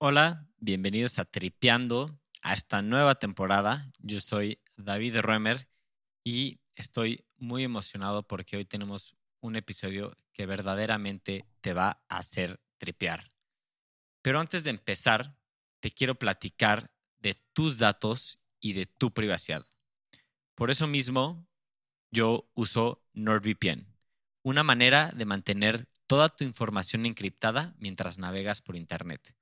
[0.00, 3.90] Hola, bienvenidos a Tripeando, a esta nueva temporada.
[3.98, 5.68] Yo soy David Römer
[6.22, 12.60] y estoy muy emocionado porque hoy tenemos un episodio que verdaderamente te va a hacer
[12.78, 13.32] tripear.
[14.22, 15.36] Pero antes de empezar,
[15.80, 19.66] te quiero platicar de tus datos y de tu privacidad.
[20.54, 21.44] Por eso mismo,
[22.12, 23.84] yo uso NordVPN,
[24.44, 29.34] una manera de mantener toda tu información encriptada mientras navegas por Internet.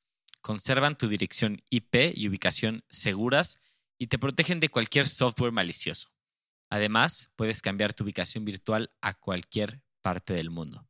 [0.46, 3.58] Conservan tu dirección IP y ubicación seguras
[3.98, 6.12] y te protegen de cualquier software malicioso.
[6.70, 10.86] Además, puedes cambiar tu ubicación virtual a cualquier parte del mundo.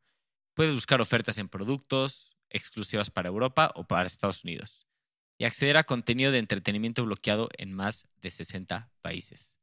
[0.53, 4.89] Puedes buscar ofertas en productos exclusivas para Europa o para Estados Unidos
[5.39, 9.57] y acceder a contenido de entretenimiento bloqueado en más de 60 países.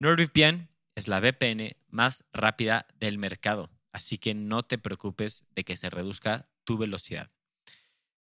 [0.00, 5.76] NordVPN es la VPN más rápida del mercado, así que no te preocupes de que
[5.76, 7.30] se reduzca tu velocidad.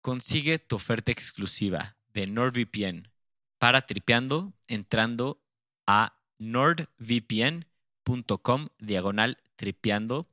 [0.04, 3.10] Consigue tu oferta exclusiva de NordVPN
[3.56, 5.42] para tripeando entrando
[5.86, 7.68] a nordvpn.com
[8.78, 10.28] diagonal tripeando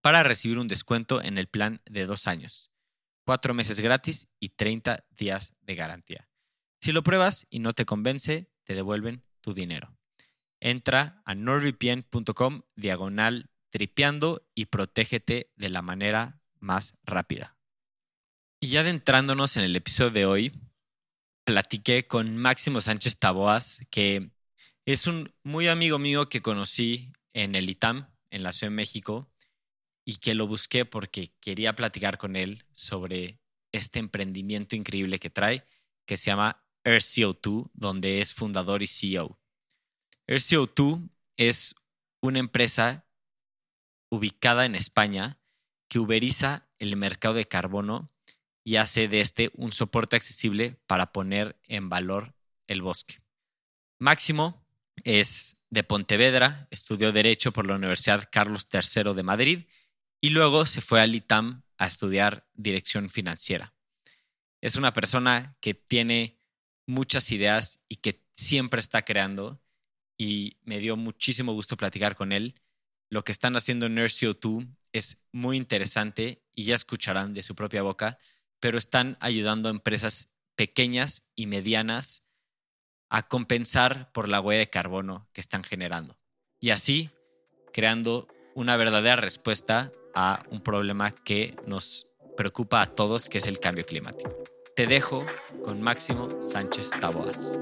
[0.00, 2.72] para recibir un descuento en el plan de dos años,
[3.24, 6.28] cuatro meses gratis y 30 días de garantía.
[6.80, 9.96] Si lo pruebas y no te convence, te devuelven tu dinero.
[10.58, 17.57] Entra a nordvpn.com diagonal tripeando y protégete de la manera más rápida.
[18.60, 20.52] Y ya adentrándonos en el episodio de hoy,
[21.44, 24.32] platiqué con Máximo Sánchez Taboas, que
[24.84, 29.30] es un muy amigo mío que conocí en el ITAM, en la Ciudad de México,
[30.04, 33.38] y que lo busqué porque quería platicar con él sobre
[33.70, 35.64] este emprendimiento increíble que trae,
[36.04, 39.38] que se llama AirCO2, donde es fundador y CEO.
[40.26, 41.76] AirCO2 es
[42.20, 43.06] una empresa
[44.10, 45.38] ubicada en España
[45.86, 48.10] que uberiza el mercado de carbono
[48.68, 52.34] y hace de este un soporte accesible para poner en valor
[52.66, 53.22] el bosque.
[53.98, 54.62] Máximo
[55.04, 59.64] es de Pontevedra, estudió Derecho por la Universidad Carlos III de Madrid
[60.20, 63.72] y luego se fue al ITAM a estudiar Dirección Financiera.
[64.60, 66.38] Es una persona que tiene
[66.86, 69.62] muchas ideas y que siempre está creando
[70.18, 72.60] y me dio muchísimo gusto platicar con él.
[73.08, 77.80] Lo que están haciendo en NerdCO2 es muy interesante y ya escucharán de su propia
[77.80, 78.18] boca
[78.60, 82.24] pero están ayudando a empresas pequeñas y medianas
[83.08, 86.18] a compensar por la huella de carbono que están generando.
[86.60, 87.10] Y así
[87.72, 93.60] creando una verdadera respuesta a un problema que nos preocupa a todos, que es el
[93.60, 94.36] cambio climático.
[94.74, 95.24] Te dejo
[95.64, 97.56] con Máximo Sánchez Taboas.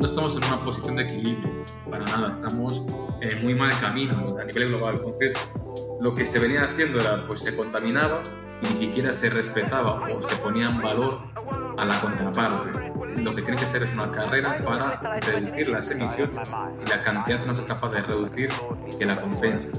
[0.00, 2.82] No estamos en una posición de equilibrio, para nada, estamos
[3.20, 4.94] en muy mal camino a nivel global.
[4.96, 5.34] Entonces,
[6.00, 8.22] lo que se venía haciendo era, pues se contaminaba
[8.62, 11.18] y ni siquiera se respetaba o se ponía en valor
[11.76, 12.90] a la contraparte.
[13.22, 17.40] Lo que tiene que ser es una carrera para reducir las emisiones y la cantidad
[17.40, 18.48] que no seas capaz de reducir
[18.98, 19.78] que la compenses.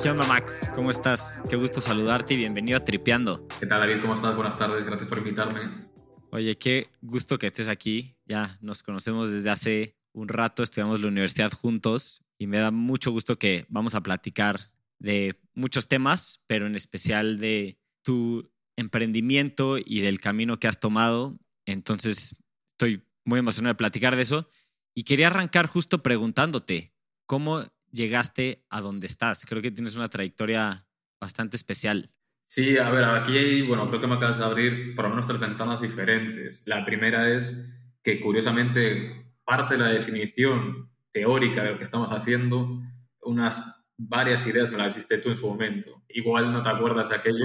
[0.00, 0.70] ¿Qué onda, Max?
[0.76, 1.42] ¿Cómo estás?
[1.50, 3.48] Qué gusto saludarte y bienvenido a Tripeando.
[3.58, 4.00] ¿Qué tal, David?
[4.00, 4.36] ¿Cómo estás?
[4.36, 5.88] Buenas tardes, gracias por invitarme.
[6.30, 8.16] Oye, qué gusto que estés aquí.
[8.26, 13.10] Ya nos conocemos desde hace un rato, estudiamos la universidad juntos y me da mucho
[13.10, 14.60] gusto que vamos a platicar
[14.98, 21.38] de muchos temas, pero en especial de tu emprendimiento y del camino que has tomado.
[21.64, 22.36] Entonces,
[22.68, 24.48] estoy muy emocionado de platicar de eso.
[24.94, 26.92] Y quería arrancar justo preguntándote,
[27.26, 29.46] ¿cómo llegaste a donde estás?
[29.46, 30.86] Creo que tienes una trayectoria
[31.20, 32.10] bastante especial.
[32.48, 35.26] Sí, a ver, aquí hay, bueno, creo que me acabas de abrir por lo menos
[35.26, 36.62] tres ventanas diferentes.
[36.66, 42.80] La primera es que curiosamente parte de la definición teórica de lo que estamos haciendo,
[43.20, 46.02] unas varias ideas me las diste tú en su momento.
[46.08, 47.44] Igual no te acuerdas de aquello,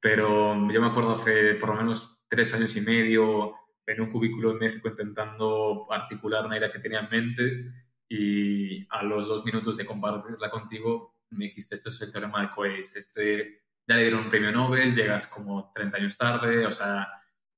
[0.00, 3.54] pero yo me acuerdo hace por lo menos tres años y medio
[3.86, 7.72] en un cubículo en México intentando articular una idea que tenía en mente
[8.08, 12.50] y a los dos minutos de compartirla contigo me dijiste, este es el teorema de
[12.50, 17.08] Coase, este ya le dieron un premio Nobel, llegas como 30 años tarde, o sea,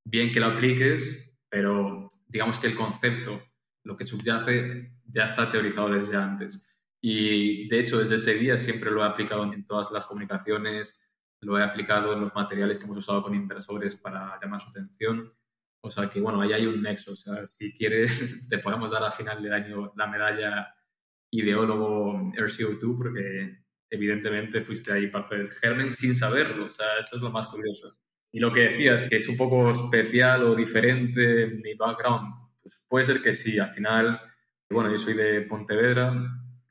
[0.04, 3.42] bien que lo apliques, pero digamos que el concepto,
[3.84, 6.68] lo que subyace, ya está teorizado desde antes.
[7.00, 11.06] Y de hecho, desde ese día siempre lo he aplicado en todas las comunicaciones,
[11.40, 15.32] lo he aplicado en los materiales que hemos usado con inversores para llamar su atención.
[15.80, 17.12] O sea que, bueno, ahí hay un nexo.
[17.12, 20.74] O sea, si quieres, te podemos dar a final del año la medalla
[21.30, 27.22] ideólogo RCO2, porque evidentemente fuiste ahí parte del germen sin saberlo, o sea, eso es
[27.22, 27.96] lo más curioso.
[28.32, 33.04] Y lo que decías, que es un poco especial o diferente mi background, pues puede
[33.04, 34.20] ser que sí, al final,
[34.68, 36.12] bueno, yo soy de Pontevedra,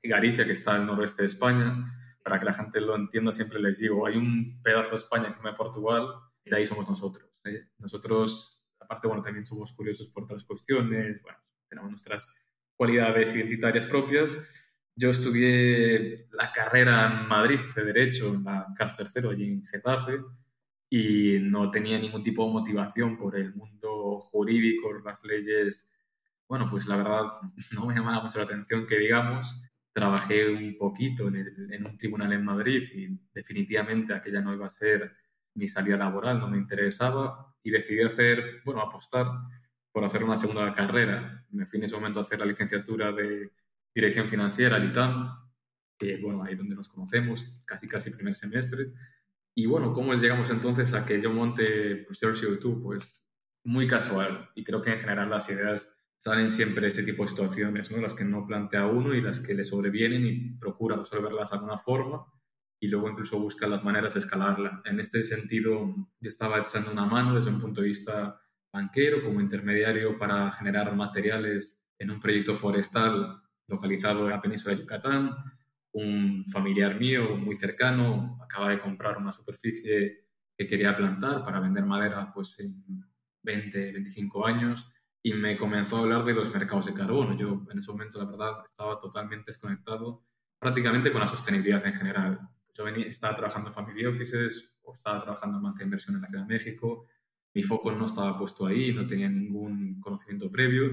[0.04, 1.92] Galicia, que está al noroeste de España.
[2.24, 5.52] Para que la gente lo entienda, siempre les digo, hay un pedazo de España encima
[5.52, 6.08] de Portugal,
[6.44, 7.30] y de ahí somos nosotros.
[7.46, 7.70] ¿eh?
[7.78, 11.38] Nosotros, aparte, bueno, también somos curiosos por otras cuestiones, bueno,
[11.70, 12.34] tenemos nuestras
[12.76, 14.38] cualidades identitarias propias.
[14.98, 20.20] Yo estudié la carrera en Madrid de Derecho, en la Carlos III, allí en Getafe,
[20.90, 25.90] y no tenía ningún tipo de motivación por el mundo jurídico, las leyes.
[26.48, 27.24] Bueno, pues la verdad
[27.74, 29.62] no me llamaba mucho la atención que digamos.
[29.94, 31.36] Trabajé un poquito en,
[31.72, 35.16] en un tribunal en Madrid y definitivamente aquella no iba a ser
[35.56, 39.28] mi salida laboral, no me interesaba y decidí hacer, bueno, apostar
[39.92, 41.46] por hacer una segunda carrera.
[41.50, 43.52] Me fui en ese momento a hacer la licenciatura de
[43.96, 45.34] Dirección Financiera, al ITAM,
[45.98, 48.92] que, bueno, ahí donde nos conocemos, casi casi primer semestre.
[49.56, 52.84] Y bueno, ¿cómo llegamos entonces a que yo monte pues, CO2?
[52.84, 53.26] Pues
[53.64, 54.50] muy casual.
[54.54, 57.98] Y creo que en general las ideas salen siempre de este tipo de situaciones, ¿no?
[57.98, 61.78] Las que no plantea uno y las que le sobrevienen y procura resolverlas de alguna
[61.78, 62.26] forma
[62.80, 64.82] y luego incluso busca las maneras de escalarla.
[64.86, 68.42] En este sentido, yo estaba echando una mano desde un punto de vista
[68.72, 74.82] banquero como intermediario para generar materiales en un proyecto forestal localizado en la península de
[74.82, 75.36] Yucatán
[75.96, 80.26] un familiar mío muy cercano acaba de comprar una superficie
[80.58, 82.84] que quería plantar para vender madera pues en
[83.44, 84.92] 20, 25 años
[85.24, 87.38] y me comenzó a hablar de los mercados de carbono.
[87.38, 90.24] Yo en ese momento, la verdad, estaba totalmente desconectado
[90.60, 92.40] prácticamente con la sostenibilidad en general.
[92.78, 96.24] Yo venía, estaba trabajando en family offices o estaba trabajando en banca de inversión en
[96.24, 97.08] la Ciudad de México.
[97.54, 100.92] Mi foco no estaba puesto ahí, no tenía ningún conocimiento previo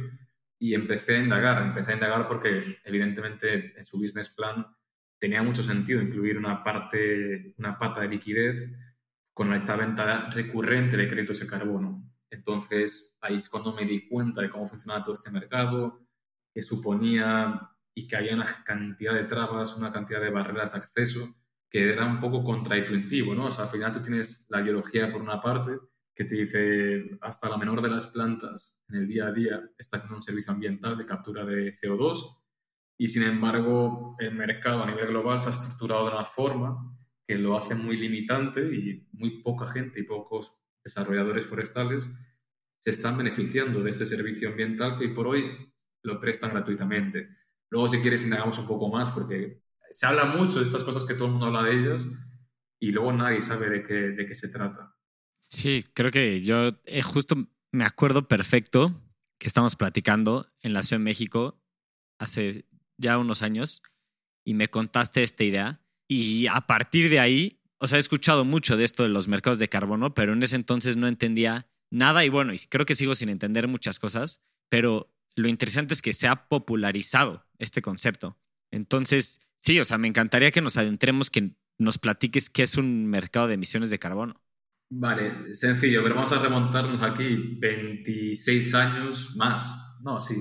[0.63, 1.61] y empecé a indagar.
[1.61, 4.65] Empecé a indagar porque evidentemente en su business plan
[5.19, 8.71] tenía mucho sentido incluir una parte, una pata de liquidez
[9.35, 12.09] con esta venta recurrente de créditos de carbono.
[12.31, 16.07] Entonces, ahí es cuando me di cuenta de cómo funcionaba todo este mercado,
[16.55, 21.43] que suponía y que había una cantidad de trabas, una cantidad de barreras de acceso
[21.69, 23.47] que era un poco contraintuitivo, ¿no?
[23.47, 25.73] O sea, al final tú tienes la biología por una parte,
[26.15, 29.97] que te dice hasta la menor de las plantas en el día a día está
[29.97, 32.39] haciendo un servicio ambiental de captura de CO2
[32.99, 36.97] y sin embargo el mercado a nivel global se ha estructurado de una forma
[37.27, 42.09] que lo hace muy limitante y muy poca gente y pocos desarrolladores forestales
[42.79, 45.73] se están beneficiando de este servicio ambiental que hoy por hoy
[46.03, 47.29] lo prestan gratuitamente.
[47.71, 49.63] Luego, si quieres, indagamos un poco más porque
[49.93, 52.09] se habla mucho de estas cosas que todo el mundo habla de ellas
[52.81, 54.97] y luego nadie sabe de qué, de qué se trata.
[55.43, 57.37] Sí, creo que yo eh, justo
[57.73, 59.03] me acuerdo perfecto
[59.39, 61.61] que estamos platicando en la Ciudad de México
[62.19, 62.67] hace
[62.99, 63.83] ya unos años
[64.45, 65.81] y me contaste esta idea.
[66.07, 69.59] Y a partir de ahí, o sea, he escuchado mucho de esto de los mercados
[69.59, 73.15] de carbono, pero en ese entonces no entendía nada y bueno, y creo que sigo
[73.15, 78.39] sin entender muchas cosas, pero lo interesante es que se ha popularizado este concepto.
[78.71, 83.07] Entonces, sí, o sea, me encantaría que nos adentremos, que nos platiques qué es un
[83.07, 84.42] mercado de emisiones de carbono.
[84.95, 89.99] Vale, sencillo, pero vamos a remontarnos aquí 26 años más.
[90.05, 90.35] No, sí,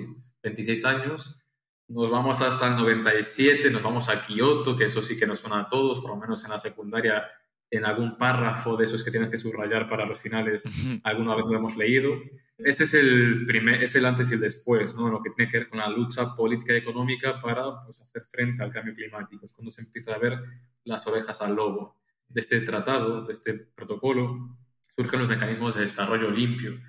[0.43, 1.41] 26 años
[1.87, 5.61] nos vamos hasta el 97, nos vamos a Kioto, que eso sí que nos suena
[5.61, 7.23] a todos, por lo menos en la secundaria,
[7.69, 10.65] en algún párrafo de esos que tienes que subrayar para los finales,
[11.03, 12.11] alguna vez lo hemos leído.
[12.57, 15.07] Ese es el, primer, es el antes y el después, ¿no?
[15.07, 18.61] lo que tiene que ver con la lucha política y económica para pues, hacer frente
[18.63, 19.45] al cambio climático.
[19.45, 20.37] Es cuando se empieza a ver
[20.83, 22.00] las orejas al lobo.
[22.33, 24.57] De este tratado, de este protocolo,
[24.95, 26.79] surgen los mecanismos de desarrollo limpio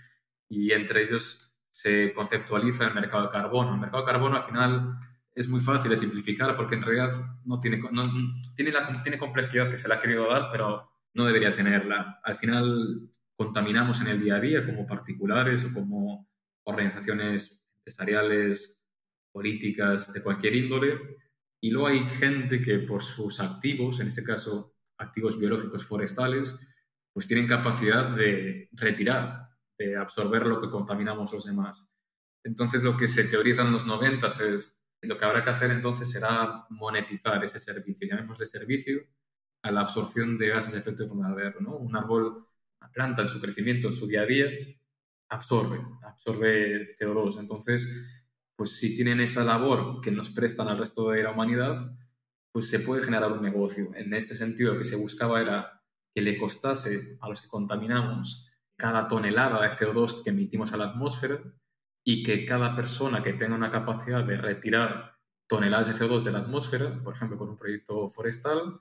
[0.49, 3.75] y entre ellos se conceptualiza el mercado de carbono.
[3.75, 4.99] El mercado de carbono al final
[5.35, 7.11] es muy fácil de simplificar porque en realidad
[7.45, 8.03] no tiene, no,
[8.55, 12.21] tiene, la, tiene complejidad que se le ha querido dar, pero no debería tenerla.
[12.23, 16.29] Al final contaminamos en el día a día como particulares o como
[16.65, 18.85] organizaciones empresariales,
[19.33, 20.99] políticas, de cualquier índole.
[21.61, 24.72] Y luego hay gente que por sus activos, en este caso
[25.03, 26.59] activos biológicos forestales,
[27.13, 29.53] pues tienen capacidad de retirar
[29.99, 31.89] absorber lo que contaminamos los demás.
[32.45, 36.11] Entonces, lo que se teoriza en los 90 es lo que habrá que hacer entonces
[36.11, 39.03] será monetizar ese servicio, llamémosle servicio
[39.63, 41.61] a la absorción de gases de efecto invernadero.
[41.61, 41.77] ¿no?
[41.77, 42.47] Un árbol,
[42.81, 44.47] una planta en su crecimiento, en su día a día,
[45.29, 47.41] absorbe, absorbe CO2.
[47.41, 51.93] Entonces, pues si tienen esa labor que nos prestan al resto de la humanidad,
[52.53, 53.91] pues se puede generar un negocio.
[53.95, 55.83] En este sentido, lo que se buscaba era
[56.15, 60.91] que le costase a los que contaminamos cada tonelada de CO2 que emitimos a la
[60.91, 61.43] atmósfera
[62.05, 65.17] y que cada persona que tenga una capacidad de retirar
[65.49, 68.81] toneladas de CO2 de la atmósfera, por ejemplo, con un proyecto forestal,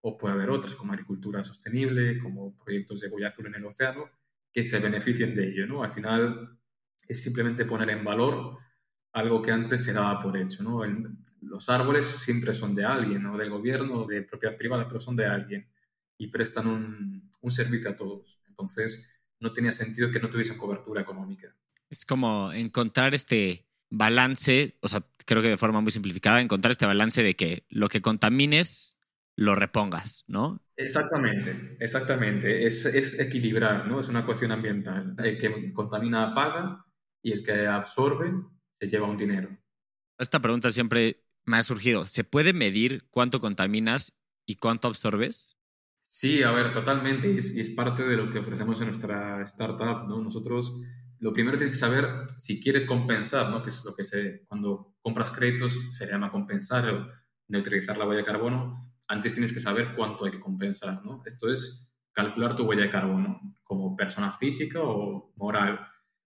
[0.00, 4.10] o puede haber otras como agricultura sostenible, como proyectos de huella azul en el océano,
[4.52, 5.66] que se beneficien de ello.
[5.66, 5.82] ¿no?
[5.82, 6.58] Al final
[7.06, 8.58] es simplemente poner en valor
[9.12, 10.62] algo que antes se daba por hecho.
[10.62, 10.82] ¿no?
[11.40, 15.16] los árboles siempre son de alguien, o del gobierno, o de propiedad privada, pero son
[15.16, 15.68] de alguien
[16.18, 18.40] y prestan un, un servicio a todos.
[18.48, 21.54] Entonces, no tenía sentido que no tuviesen cobertura económica.
[21.90, 26.86] Es como encontrar este balance, o sea, creo que de forma muy simplificada, encontrar este
[26.86, 28.98] balance de que lo que contamines
[29.36, 30.60] lo repongas, ¿no?
[30.76, 32.66] Exactamente, exactamente.
[32.66, 34.00] Es, es equilibrar, ¿no?
[34.00, 35.14] Es una cuestión ambiental.
[35.18, 36.84] El que contamina paga
[37.22, 38.32] y el que absorbe
[38.80, 39.48] se lleva un dinero.
[40.18, 42.06] Esta pregunta siempre me ha surgido.
[42.06, 44.12] ¿Se puede medir cuánto contaminas
[44.46, 45.56] y cuánto absorbes?
[46.02, 47.30] Sí, a ver, totalmente.
[47.30, 50.22] Y es, parte de lo que ofrecemos en nuestra startup, ¿no?
[50.22, 50.80] Nosotros,
[51.18, 52.06] lo primero tienes que saber
[52.38, 53.62] si quieres compensar, ¿no?
[53.62, 57.08] Que es lo que se, cuando compras créditos se llama compensar o
[57.48, 58.92] neutralizar la huella de carbono.
[59.06, 61.22] Antes tienes que saber cuánto hay que compensar, ¿no?
[61.26, 65.78] Esto es calcular tu huella de carbono como persona física o moral.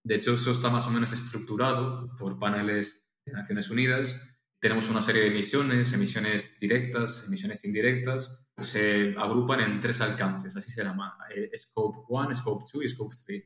[0.03, 4.37] De hecho, eso está más o menos estructurado por paneles de Naciones Unidas.
[4.59, 10.71] Tenemos una serie de emisiones, emisiones directas, emisiones indirectas, se agrupan en tres alcances, así
[10.71, 13.43] se llama, eh, Scope 1, Scope 2 y Scope 3.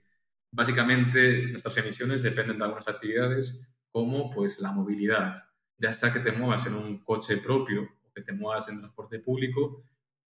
[0.51, 5.43] Básicamente, nuestras emisiones dependen de algunas actividades como pues, la movilidad,
[5.77, 9.19] ya sea que te muevas en un coche propio o que te muevas en transporte
[9.19, 9.83] público,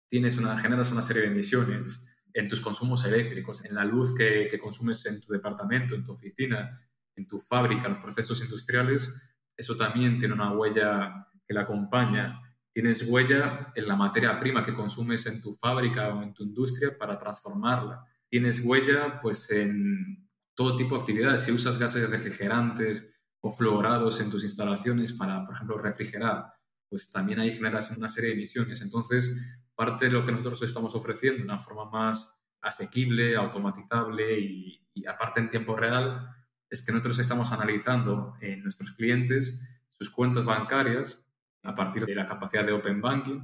[0.09, 4.59] tienes una, generas una serie de emisiones en tus consumos eléctricos, en la luz que,
[4.61, 6.78] consumes en tu departamento, en tu oficina,
[7.14, 12.43] en tu fábrica, en los procesos industriales, eso también tiene una huella que la acompaña.
[12.75, 16.90] Tienes huella en la materia prima que consumes en tu fábrica o en tu industria
[16.99, 18.05] para transformarla.
[18.28, 21.40] Tienes huella pues en todo tipo de actividades.
[21.40, 26.52] Si usas gases refrigerantes o fluorados en tus instalaciones para, por ejemplo, refrigerar,
[26.90, 28.83] pues también ahí generas una serie de emisiones.
[28.83, 29.35] Entonces,
[29.76, 35.40] parte de lo que nosotros estamos ofreciendo, una forma más asequible, automatizable y, y aparte
[35.40, 36.28] en tiempo real,
[36.68, 41.25] es que nosotros estamos analizando en nuestros clientes sus cuentas bancarias
[41.62, 43.40] a partir de la capacidad de Open Banking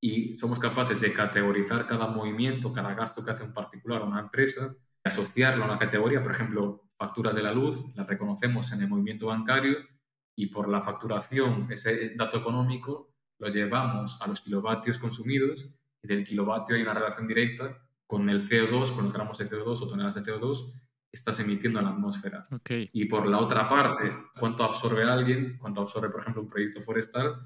[0.00, 4.20] y somos capaces de categorizar cada movimiento, cada gasto que hace un particular o una
[4.20, 8.88] empresa, asociarlo a una categoría, por ejemplo, facturas de la luz, las reconocemos en el
[8.88, 9.76] movimiento bancario
[10.36, 13.07] y por la facturación, ese dato económico,
[13.38, 18.42] lo llevamos a los kilovatios consumidos y del kilovatio hay una relación directa con el
[18.42, 20.72] CO2, con los gramos de CO2 o toneladas de CO2
[21.12, 22.46] estás emitiendo a la atmósfera.
[22.68, 27.36] Y por la otra parte, cuánto absorbe alguien, cuánto absorbe, por ejemplo, un proyecto forestal,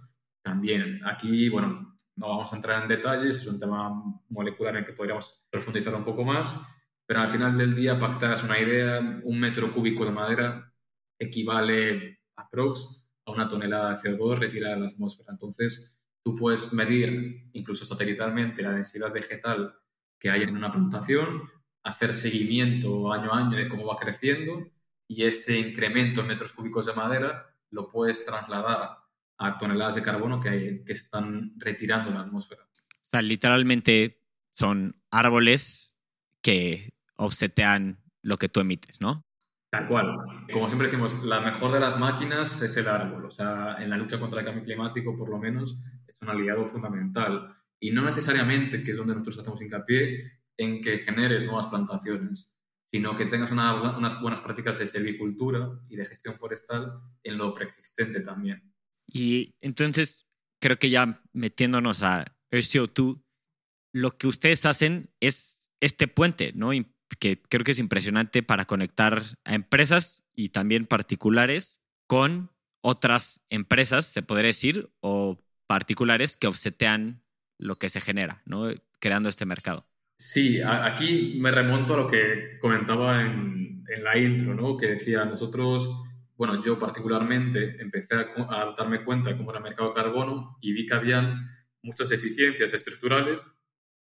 [0.42, 1.00] también.
[1.06, 3.90] Aquí, bueno, no vamos a entrar en detalles, es un tema
[4.28, 6.60] molecular en el que podríamos profundizar un poco más,
[7.06, 10.72] pero al final del día, que hagas una idea, un metro cúbico de madera
[11.18, 15.32] equivale a prox a una tonelada de CO2 retirada de la atmósfera.
[15.32, 19.74] Entonces, tú puedes medir, incluso satelitalmente, la densidad vegetal
[20.18, 21.50] que hay en una plantación,
[21.82, 24.70] hacer seguimiento año a año de cómo va creciendo
[25.08, 28.98] y ese incremento en metros cúbicos de madera lo puedes trasladar
[29.38, 32.62] a toneladas de carbono que, que se están retirando en la atmósfera.
[32.62, 34.20] O sea, literalmente
[34.52, 35.96] son árboles
[36.40, 39.24] que obsetean lo que tú emites, ¿no?
[39.72, 40.18] Tal cual.
[40.52, 43.24] Como siempre decimos, la mejor de las máquinas es el árbol.
[43.24, 46.66] O sea, en la lucha contra el cambio climático, por lo menos, es un aliado
[46.66, 47.56] fundamental.
[47.80, 53.16] Y no necesariamente, que es donde nosotros hacemos hincapié, en que generes nuevas plantaciones, sino
[53.16, 58.74] que tengas unas buenas prácticas de silvicultura y de gestión forestal en lo preexistente también.
[59.06, 60.28] Y entonces,
[60.60, 63.22] creo que ya metiéndonos a RCO2,
[63.94, 66.72] lo que ustedes hacen es este puente, ¿no?
[67.18, 72.50] Que creo que es impresionante para conectar a empresas y también particulares con
[72.80, 77.22] otras empresas, se podría decir, o particulares que offsetean
[77.58, 78.70] lo que se genera, ¿no?
[78.98, 79.86] Creando este mercado.
[80.16, 84.76] Sí, aquí me remonto a lo que comentaba en, la intro, ¿no?
[84.76, 85.90] Que decía, nosotros,
[86.36, 90.86] bueno, yo particularmente empecé a, darme cuenta cómo era el mercado de carbono y vi
[90.86, 91.46] que habían
[91.82, 93.46] muchas eficiencias estructurales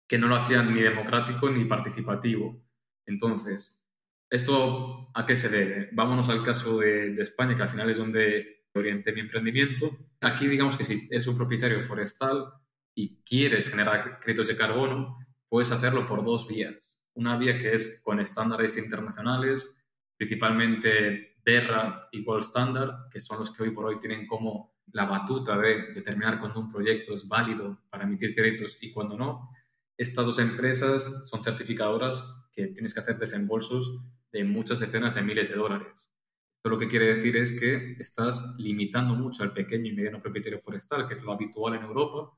[0.09, 2.65] que no lo hacían ni democrático ni participativo.
[3.09, 3.85] Entonces,
[4.31, 5.89] ¿esto a qué se debe?
[5.93, 9.97] Vámonos al caso de, de España, que al final es donde orienté mi emprendimiento.
[10.21, 12.53] Aquí digamos que si eres un propietario forestal
[12.95, 17.01] y quieres generar créditos de carbono, puedes hacerlo por dos vías.
[17.15, 19.77] Una vía que es con estándares internacionales,
[20.17, 25.05] principalmente Terra y Gold Standard, que son los que hoy por hoy tienen como la
[25.07, 29.51] batuta de determinar cuando un proyecto es válido para emitir créditos y cuando no.
[29.99, 34.01] Estas dos empresas son certificadoras que tienes que hacer desembolsos
[34.33, 36.11] de muchas decenas de miles de dólares.
[36.57, 40.61] Esto lo que quiere decir es que estás limitando mucho al pequeño y mediano propietario
[40.61, 42.33] forestal, que es lo habitual en Europa,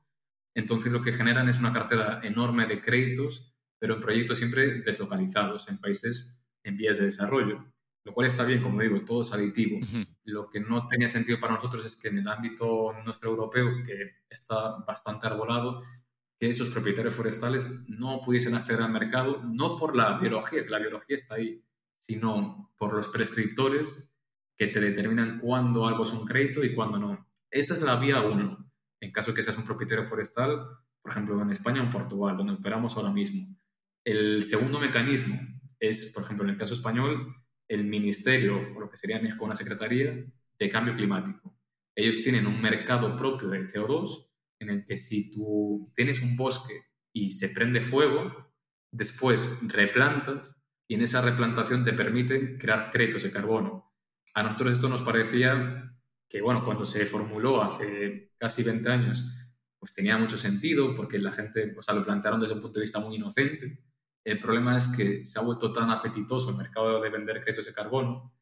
[0.55, 5.69] entonces lo que generan es una cartera enorme de créditos, pero en proyectos siempre deslocalizados,
[5.69, 7.65] en países en vías de desarrollo.
[8.03, 9.79] lo cual está bien, como digo, todo es aditivo.
[10.23, 14.23] Lo que no tenía sentido para nosotros es que en el ámbito nuestro europeo, que
[14.27, 15.83] está bastante arbolado,
[16.41, 20.79] que esos propietarios forestales no pudiesen acceder al mercado, no por la biología, que la
[20.79, 21.63] biología está ahí,
[21.99, 24.17] sino por los prescriptores
[24.57, 27.29] que te determinan cuándo algo es un crédito y cuándo no.
[27.51, 28.71] Esta es la vía uno.
[28.99, 30.65] En caso de que seas un propietario forestal,
[31.03, 33.55] por ejemplo, en España o en Portugal, donde operamos ahora mismo.
[34.03, 35.39] El segundo mecanismo
[35.79, 37.35] es, por ejemplo, en el caso español,
[37.67, 40.25] el ministerio, o lo que sería en México una secretaría
[40.57, 41.55] de cambio climático.
[41.95, 44.30] Ellos tienen un mercado propio del CO2
[44.61, 46.73] en el que si tú tienes un bosque
[47.13, 48.53] y se prende fuego,
[48.91, 50.55] después replantas
[50.87, 53.91] y en esa replantación te permiten crear créditos de carbono.
[54.33, 55.93] A nosotros esto nos parecía
[56.29, 59.25] que, bueno, cuando se formuló hace casi 20 años,
[59.79, 62.99] pues tenía mucho sentido porque la gente, o lo plantearon desde un punto de vista
[62.99, 63.83] muy inocente.
[64.23, 67.73] El problema es que se ha vuelto tan apetitoso el mercado de vender créditos de
[67.73, 68.33] carbono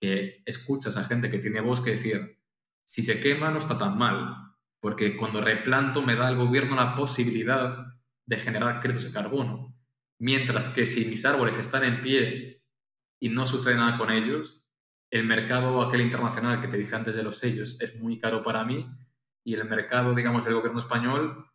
[0.00, 2.38] que escuchas a gente que tiene bosque decir,
[2.86, 4.53] si se quema no está tan mal,
[4.84, 7.86] porque cuando replanto me da al gobierno la posibilidad
[8.26, 9.74] de generar créditos de carbono.
[10.18, 12.62] Mientras que si mis árboles están en pie
[13.18, 14.68] y no sucede nada con ellos,
[15.10, 18.62] el mercado aquel internacional que te dije antes de los sellos es muy caro para
[18.62, 18.86] mí
[19.42, 21.46] y el mercado, digamos, del gobierno español,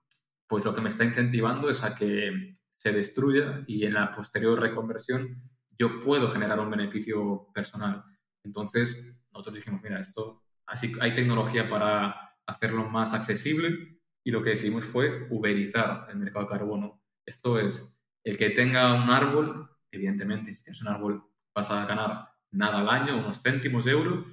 [0.48, 4.60] pues lo que me está incentivando es a que se destruya y en la posterior
[4.60, 5.40] reconversión
[5.78, 8.04] yo puedo generar un beneficio personal.
[8.44, 14.52] Entonces, nosotros dijimos, mira, esto, así hay tecnología para hacerlo más accesible y lo que
[14.52, 17.02] decidimos fue uberizar el mercado de carbono.
[17.26, 21.24] Esto es, el que tenga un árbol, evidentemente, si tienes un árbol
[21.56, 24.26] vas a ganar nada al año, unos céntimos de euro,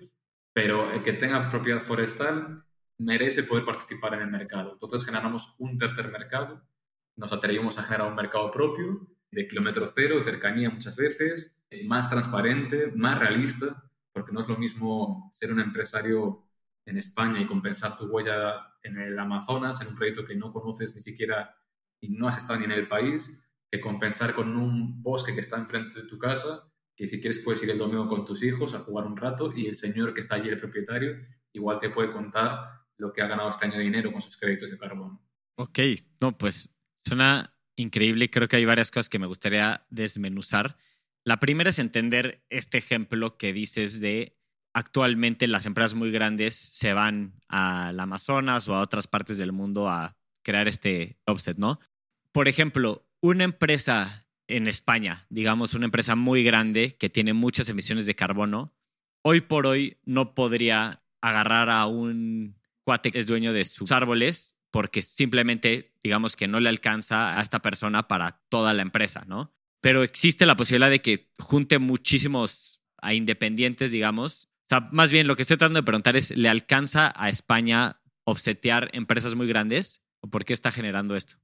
[0.53, 2.65] pero el que tenga propiedad forestal
[2.99, 4.73] merece poder participar en el mercado.
[4.73, 6.67] Entonces generamos un tercer mercado,
[7.17, 12.93] nos atrevimos a generar un mercado propio, de kilómetro cero, cercanía muchas veces, más transparente,
[12.95, 16.46] más realista, porque no es lo mismo ser un empresario
[16.87, 20.95] en España y compensar tu huella en el Amazonas, en un proyecto que no conoces
[20.95, 21.55] ni siquiera
[22.01, 25.57] y no has estado ni en el país, que compensar con un bosque que está
[25.57, 28.79] enfrente de tu casa, que si quieres puedes ir el domingo con tus hijos a
[28.79, 31.17] jugar un rato y el señor que está allí, el propietario,
[31.53, 34.71] igual te puede contar lo que ha ganado este año de dinero con sus créditos
[34.71, 35.23] de carbono.
[35.57, 35.79] Ok,
[36.21, 36.71] no, pues
[37.05, 38.31] suena increíble.
[38.31, 40.79] Creo que hay varias cosas que me gustaría desmenuzar.
[41.25, 44.39] La primera es entender este ejemplo que dices de
[44.77, 49.89] actualmente las empresas muy grandes se van al Amazonas o a otras partes del mundo
[49.89, 51.81] a crear este offset, ¿no?
[52.31, 58.05] Por ejemplo, una empresa en España, digamos una empresa muy grande que tiene muchas emisiones
[58.05, 58.75] de carbono,
[59.23, 64.59] hoy por hoy no podría agarrar a un cuate que es dueño de sus árboles
[64.71, 69.55] porque simplemente, digamos que no le alcanza a esta persona para toda la empresa, ¿no?
[69.81, 75.29] Pero existe la posibilidad de que junte muchísimos a independientes, digamos, o sea, más bien
[75.29, 80.03] lo que estoy tratando de preguntar es, ¿le alcanza a España obsetear empresas muy grandes?
[80.19, 81.37] ¿O por qué está generando esto?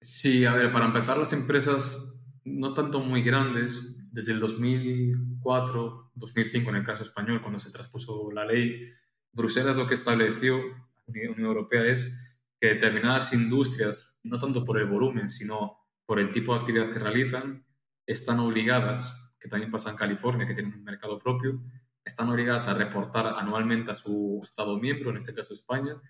[0.00, 6.70] Sí, a ver, para empezar, las empresas no tanto muy grandes, desde el 2004, 2005
[6.70, 8.88] en el caso español, cuando se traspuso la ley,
[9.32, 10.60] Bruselas lo que estableció,
[11.08, 16.30] la Unión Europea, es que determinadas industrias, no tanto por el volumen, sino por el
[16.30, 17.66] tipo de actividad que realizan,
[18.06, 21.60] están obligadas, que también pasa en California, que tienen un mercado propio,
[22.10, 26.00] están obligadas a reportar anualmente a su Estado miembro, en este caso España,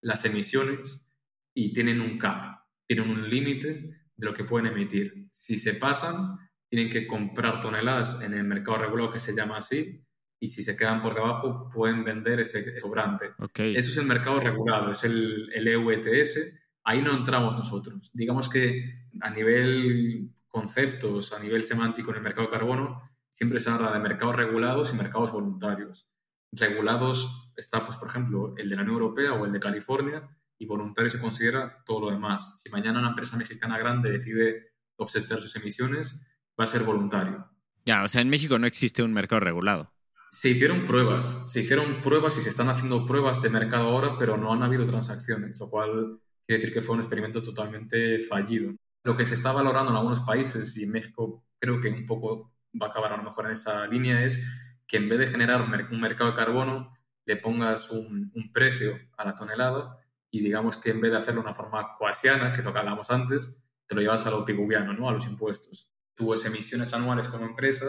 [0.00, 1.06] las emisiones
[1.54, 3.68] y tienen un cap, tienen un límite
[4.16, 5.28] de lo que pueden emitir.
[5.30, 10.04] Si se pasan, tienen que comprar toneladas en el mercado regulado que se llama así
[10.40, 13.32] y si se quedan por debajo pueden vender ese sobrante.
[13.54, 16.58] Eso es el mercado regulado, es el, el EU ETS.
[16.84, 18.10] Ahí no entramos nosotros.
[18.12, 23.70] Digamos que a nivel conceptos, a nivel semántico en el mercado de carbono, siempre se
[23.70, 26.08] habla de mercados regulados y mercados voluntarios.
[26.52, 30.66] Regulados está, pues, por ejemplo, el de la Unión Europea o el de California, y
[30.66, 32.60] voluntario se considera todo lo demás.
[32.62, 36.24] Si mañana una empresa mexicana grande decide obsetar sus emisiones,
[36.58, 37.48] va a ser voluntario.
[37.84, 39.92] Ya, o sea, en México no existe un mercado regulado.
[40.30, 44.36] Se hicieron pruebas, se hicieron pruebas y se están haciendo pruebas de mercado ahora, pero
[44.36, 48.72] no han habido transacciones, lo cual quiere decir que fue un experimento totalmente fallido.
[49.04, 52.51] Lo que se está valorando en algunos países, y en México creo que un poco
[52.80, 54.46] va a acabar a lo mejor en esa línea es
[54.86, 56.92] que en vez de generar un mercado de carbono,
[57.24, 59.98] le pongas un, precio a la tonelada
[60.30, 62.78] y digamos que en vez de hacerlo de una forma coasiana, que es lo que
[62.78, 65.08] hablamos antes, te lo llevas a lo pigubiano, ¿no?
[65.08, 65.90] a los impuestos.
[66.14, 67.86] Tú es emisiones anuales como empresa,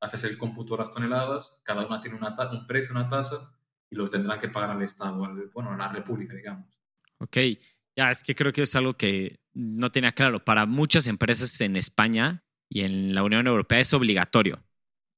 [0.00, 3.56] haces el cómputo de las toneladas, cada una tiene una un precio, una tasa,
[3.88, 5.18] y los tendrán que pagar al Estado,
[5.52, 6.66] bueno, a la República, digamos.
[7.18, 7.36] Ok,
[7.94, 10.44] ya es que creo que es algo que no tenía claro.
[10.44, 12.42] Para muchas empresas en España,
[12.72, 14.62] y en la Unión Europea es obligatorio.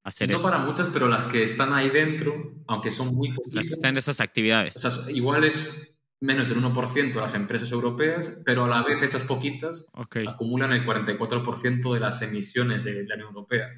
[0.02, 0.44] hacer no esto.
[0.44, 3.92] para muchas, pero las que están ahí dentro, aunque son muy poquitas, Las que están
[3.92, 4.76] en estas actividades.
[4.76, 9.24] o sea, igual es menos del 1% las empresas europeas, pero a la vez esas
[9.24, 13.68] poquitas acumulan el 44% de las emisiones de la Unión Europea.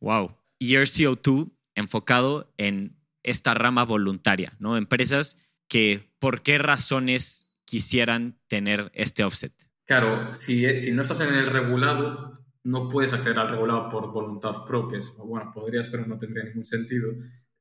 [0.00, 0.36] Wow.
[0.58, 4.76] Year CO2 enfocado en esta rama voluntaria, ¿no?
[4.76, 5.36] Empresas
[5.68, 9.52] que por qué razones quisieran tener este offset.
[9.84, 14.64] Claro, si, si no estás en el regulado, no puedes acceder al regulado por voluntad
[14.64, 14.98] propia.
[15.24, 17.12] Bueno, podrías, pero no tendría ningún sentido.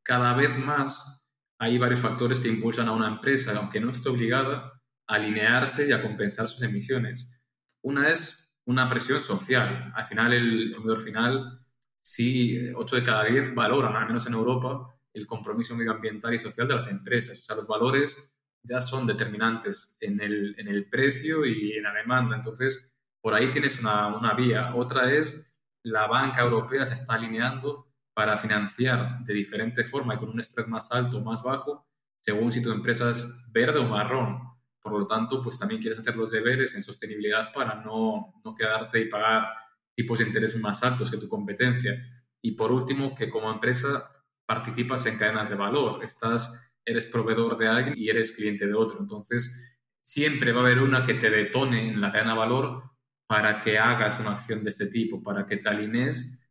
[0.03, 1.25] Cada vez más
[1.59, 5.91] hay varios factores que impulsan a una empresa, aunque no esté obligada, a alinearse y
[5.91, 7.41] a compensar sus emisiones.
[7.81, 9.93] Una es una presión social.
[9.95, 11.59] Al final, el consumidor final,
[12.01, 16.67] sí, 8 de cada 10 valoran, al menos en Europa, el compromiso medioambiental y social
[16.67, 17.39] de las empresas.
[17.39, 21.93] O sea, los valores ya son determinantes en el, en el precio y en la
[21.93, 22.35] demanda.
[22.35, 22.91] Entonces,
[23.25, 24.75] por ahí tienes una, una vía.
[24.75, 30.29] Otra es la banca europea se está alineando para financiar de diferente forma y con
[30.29, 31.87] un spread más alto o más bajo,
[32.21, 34.41] según si tu empresa es verde o marrón.
[34.79, 38.99] Por lo tanto, pues también quieres hacer los deberes en sostenibilidad para no, no quedarte
[38.99, 39.47] y pagar
[39.95, 41.95] tipos de interés más altos que tu competencia.
[42.43, 44.07] Y por último, que como empresa
[44.45, 46.03] participas en cadenas de valor.
[46.03, 48.99] Estás, eres proveedor de alguien y eres cliente de otro.
[48.99, 52.94] Entonces, siempre va a haber una que te detone en la cadena de valor
[53.27, 55.69] para que hagas una acción de este tipo, para que te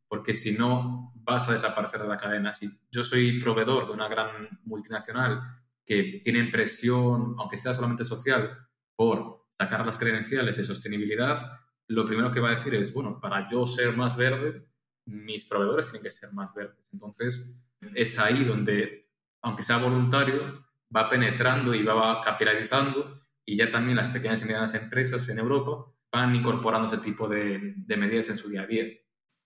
[0.08, 2.54] porque si no vas a desaparecer de la cadena.
[2.54, 5.40] Si yo soy proveedor de una gran multinacional
[5.84, 12.30] que tiene presión, aunque sea solamente social, por sacar las credenciales de sostenibilidad, lo primero
[12.30, 14.66] que va a decir es, bueno, para yo ser más verde,
[15.06, 16.88] mis proveedores tienen que ser más verdes.
[16.92, 19.10] Entonces, es ahí donde,
[19.42, 24.74] aunque sea voluntario, va penetrando y va capitalizando y ya también las pequeñas y medianas
[24.74, 28.84] empresas en Europa van incorporando ese tipo de, medidas en su día a día.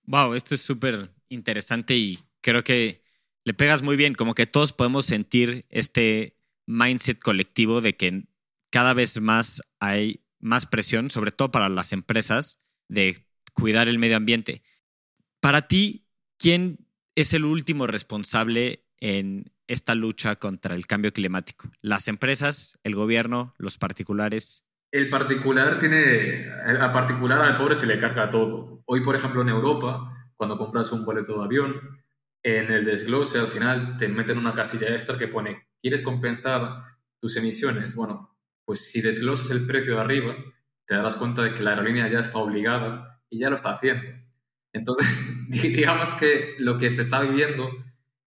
[0.02, 3.02] Wow, esto es súper interesante y creo que
[3.44, 8.24] le pegas muy bien, como que todos podemos sentir este mindset colectivo de que
[8.70, 14.18] cada vez más hay más presión, sobre todo para las empresas, de cuidar el medio
[14.18, 14.62] ambiente.
[15.40, 21.70] Para ti, ¿quién es el último responsable en esta lucha contra el cambio climático?
[21.80, 24.67] ¿Las empresas, el gobierno, los particulares?
[24.90, 28.82] El particular tiene, a particular al pobre se le carga todo.
[28.86, 31.80] Hoy, por ejemplo, en Europa, cuando compras un boleto de avión,
[32.42, 36.84] en el desglose al final te meten una casilla extra que pone, ¿quieres compensar
[37.20, 37.94] tus emisiones?
[37.94, 40.36] Bueno, pues si desglosas el precio de arriba,
[40.86, 44.04] te darás cuenta de que la aerolínea ya está obligada y ya lo está haciendo.
[44.72, 47.70] Entonces, digamos que lo que se está viviendo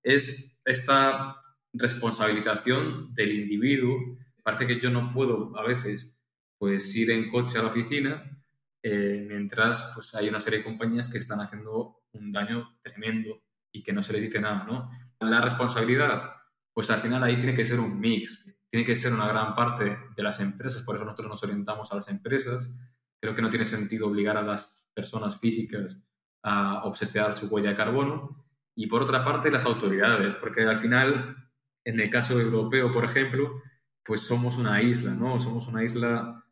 [0.04, 1.38] es esta
[1.74, 3.98] responsabilización del individuo.
[4.44, 6.21] Parece que yo no puedo a veces
[6.62, 8.38] pues ir en coche a la oficina
[8.84, 13.82] eh, mientras pues hay una serie de compañías que están haciendo un daño tremendo y
[13.82, 14.92] que no se les dice nada, ¿no?
[15.20, 16.36] La responsabilidad,
[16.72, 19.98] pues al final ahí tiene que ser un mix, tiene que ser una gran parte
[20.16, 22.72] de las empresas, por eso nosotros nos orientamos a las empresas.
[23.20, 26.04] Creo que no tiene sentido obligar a las personas físicas
[26.44, 28.46] a obsetear su huella de carbono.
[28.76, 31.50] Y por otra parte, las autoridades, porque al final,
[31.86, 33.64] en el caso europeo, por ejemplo,
[34.04, 35.40] pues somos una isla, ¿no?
[35.40, 36.44] Somos una isla,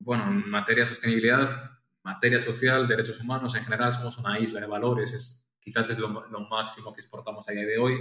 [0.00, 4.66] bueno, en materia de sostenibilidad, materia social, derechos humanos, en general somos una isla de
[4.66, 7.94] valores, es, quizás es lo, lo máximo que exportamos a día de hoy.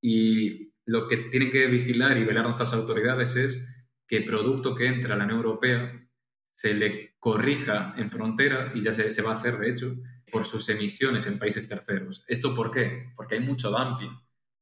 [0.00, 5.12] Y lo que tienen que vigilar y velar nuestras autoridades es que producto que entre
[5.12, 6.08] a la Unión Europea
[6.54, 9.94] se le corrija en frontera, y ya se, se va a hacer, de hecho,
[10.32, 12.24] por sus emisiones en países terceros.
[12.26, 13.12] ¿Esto por qué?
[13.14, 14.10] Porque hay mucho dumping.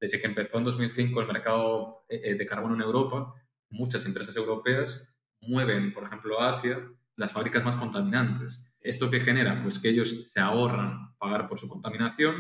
[0.00, 3.32] Desde que empezó en 2005 el mercado eh, de carbono en Europa,
[3.70, 6.78] muchas empresas europeas mueven, por ejemplo, a Asia,
[7.16, 8.74] las fábricas más contaminantes.
[8.80, 9.62] ¿Esto qué genera?
[9.62, 12.34] Pues que ellos se ahorran pagar por su contaminación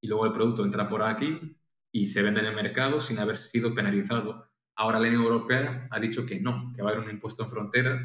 [0.00, 1.56] y luego el producto entra por aquí
[1.92, 4.50] y se vende en el mercado sin haber sido penalizado.
[4.74, 7.50] Ahora la Unión Europea ha dicho que no, que va a haber un impuesto en
[7.50, 8.00] frontera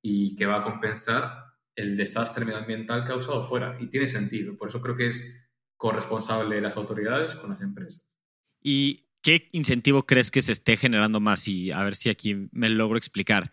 [0.00, 1.44] y que va a compensar
[1.76, 3.74] el desastre medioambiental causado fuera.
[3.78, 4.56] Y tiene sentido.
[4.56, 8.16] Por eso creo que es corresponsable las autoridades con las empresas.
[8.62, 11.46] ¿Y qué incentivo crees que se esté generando más?
[11.48, 13.52] Y a ver si aquí me logro explicar.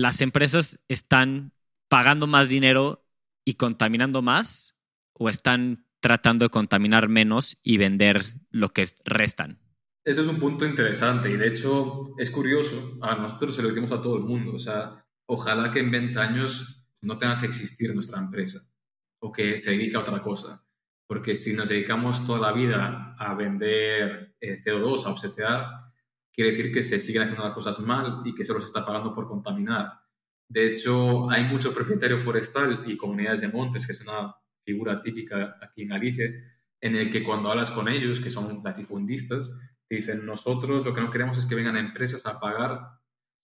[0.00, 1.52] ¿Las empresas están
[1.90, 3.04] pagando más dinero
[3.44, 4.74] y contaminando más?
[5.12, 9.60] ¿O están tratando de contaminar menos y vender lo que restan?
[10.02, 13.92] Eso es un punto interesante y de hecho es curioso, a nosotros se lo decimos
[13.92, 17.94] a todo el mundo, o sea, ojalá que en 20 años no tenga que existir
[17.94, 18.58] nuestra empresa
[19.20, 20.64] o que se dedique a otra cosa.
[21.06, 25.66] Porque si nos dedicamos toda la vida a vender eh, CO2, a obsetear,
[26.40, 29.12] quiere decir que se siguen haciendo las cosas mal y que se los está pagando
[29.12, 29.92] por contaminar.
[30.48, 35.58] De hecho, hay mucho propietario forestal y comunidades de montes, que es una figura típica
[35.60, 36.30] aquí en Galicia,
[36.80, 39.50] en el que cuando hablas con ellos, que son latifundistas,
[39.86, 42.88] te dicen, nosotros lo que no queremos es que vengan empresas a pagar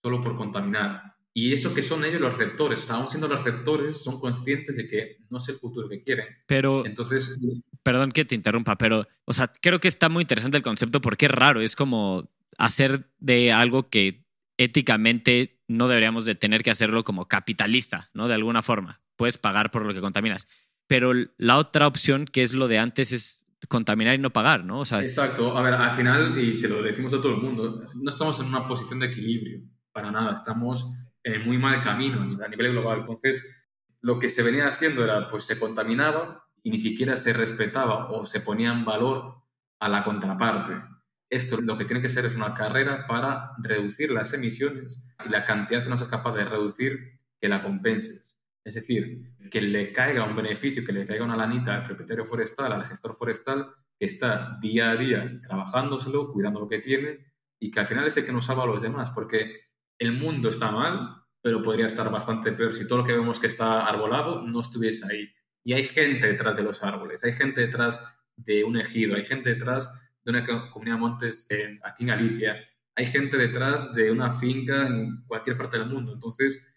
[0.02, 1.16] solo por contaminar.
[1.34, 5.18] Y eso que son ellos los receptores, aún siendo los receptores, son conscientes de que
[5.28, 6.28] no es el futuro que quieren.
[6.46, 7.38] Pero, Entonces,
[7.82, 11.26] perdón que te interrumpa, pero, o sea, creo que está muy interesante el concepto porque
[11.26, 14.26] es raro, es como hacer de algo que
[14.58, 18.28] éticamente no deberíamos de tener que hacerlo como capitalista, ¿no?
[18.28, 19.00] De alguna forma.
[19.16, 20.46] Puedes pagar por lo que contaminas.
[20.86, 24.80] Pero la otra opción, que es lo de antes, es contaminar y no pagar, ¿no?
[24.80, 25.56] O Exacto.
[25.56, 28.46] A ver, al final, y se lo decimos a todo el mundo, no estamos en
[28.46, 30.32] una posición de equilibrio, para nada.
[30.32, 30.86] Estamos
[31.24, 33.00] en muy mal camino a nivel global.
[33.00, 33.66] Entonces,
[34.00, 38.24] lo que se venía haciendo era, pues se contaminaba y ni siquiera se respetaba o
[38.24, 39.42] se ponía en valor
[39.80, 40.95] a la contraparte.
[41.28, 45.44] Esto lo que tiene que ser es una carrera para reducir las emisiones y la
[45.44, 48.38] cantidad que no seas capaz de reducir, que la compenses.
[48.64, 52.72] Es decir, que le caiga un beneficio, que le caiga una lanita al propietario forestal,
[52.72, 57.80] al gestor forestal, que está día a día trabajándoselo, cuidando lo que tiene y que
[57.80, 59.60] al final es el que nos salva a los demás, porque
[59.98, 63.46] el mundo está mal, pero podría estar bastante peor si todo lo que vemos que
[63.46, 65.32] está arbolado no estuviese ahí.
[65.64, 69.50] Y hay gente detrás de los árboles, hay gente detrás de un ejido, hay gente
[69.50, 69.88] detrás
[70.26, 71.48] de una comunidad de montes
[71.84, 72.56] aquí en Galicia,
[72.96, 76.12] hay gente detrás de una finca en cualquier parte del mundo.
[76.12, 76.74] Entonces,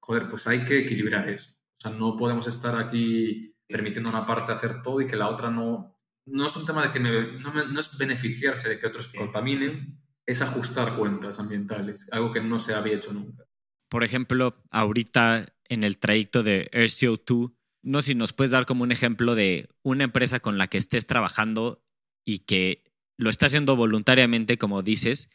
[0.00, 1.52] joder, pues hay que equilibrar eso.
[1.52, 5.28] O sea, no podemos estar aquí permitiendo a una parte hacer todo y que la
[5.28, 5.96] otra no...
[6.26, 9.08] No es un tema de que me, no, me, no es beneficiarse de que otros
[9.08, 13.44] contaminen, es ajustar cuentas ambientales, algo que no se había hecho nunca.
[13.88, 18.84] Por ejemplo, ahorita en el trayecto de AirCO2, no sé si nos puedes dar como
[18.84, 21.82] un ejemplo de una empresa con la que estés trabajando
[22.30, 22.84] y que
[23.16, 25.28] lo está haciendo voluntariamente, como dices,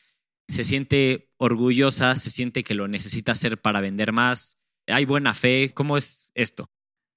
[0.47, 4.57] se siente orgullosa, se siente que lo necesita hacer para vender más.
[4.87, 5.71] ¿Hay buena fe?
[5.73, 6.69] ¿Cómo es esto?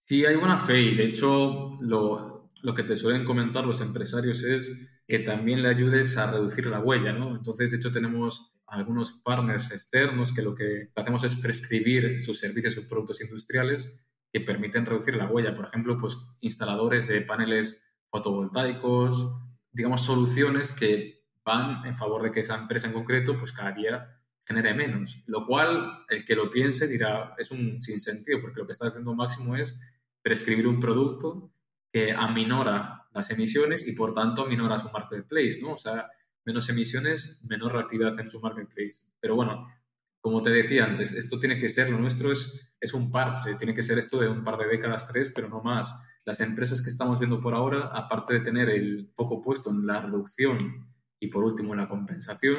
[0.04, 4.42] Sí, hay buena fe y de hecho lo, lo que te suelen comentar los empresarios
[4.42, 7.36] es que también le ayudes a reducir la huella, ¿no?
[7.36, 12.76] Entonces, de hecho, tenemos algunos partners externos que lo que hacemos es prescribir sus servicios
[12.76, 15.54] o productos industriales que permiten reducir la huella.
[15.54, 22.40] Por ejemplo, pues instaladores de paneles fotovoltaicos, digamos, soluciones que van en favor de que
[22.40, 25.22] esa empresa en concreto, pues cada día genere menos.
[25.26, 29.14] Lo cual, el que lo piense dirá, es un sinsentido, porque lo que está haciendo
[29.14, 29.80] Máximo es
[30.22, 31.52] prescribir un producto
[31.92, 35.72] que aminora las emisiones y por tanto aminora su marketplace, ¿no?
[35.72, 36.08] O sea,
[36.44, 39.10] menos emisiones, menor reactividad en su marketplace.
[39.20, 39.68] Pero bueno,
[40.20, 43.74] como te decía antes, esto tiene que ser, lo nuestro es, es un parche, tiene
[43.74, 45.94] que ser esto de un par de décadas, tres, pero no más.
[46.28, 50.02] Las empresas que estamos viendo por ahora, aparte de tener el foco puesto en la
[50.02, 50.58] reducción
[51.18, 52.58] y por último en la compensación,